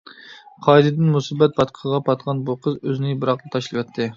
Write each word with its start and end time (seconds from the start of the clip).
قايتىدىن 0.67 1.11
مۇسىبەت 1.17 1.53
پاتقىقىغا 1.59 2.01
پاتقان 2.09 2.43
بۇ 2.49 2.59
قىز 2.65 2.81
ئۆزىنى 2.81 3.13
بىراقلا 3.23 3.57
تاشلىۋەتتى. 3.59 4.09